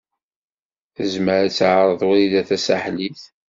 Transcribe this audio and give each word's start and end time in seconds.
Tezmer 0.95 1.39
ad 1.45 1.53
teɛreḍ 1.53 2.01
Wrida 2.07 2.41
Tasaḥlit? 2.49 3.21